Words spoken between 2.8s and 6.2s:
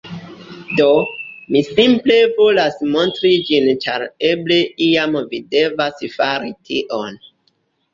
montri ĝin ĉar eble iam vi devas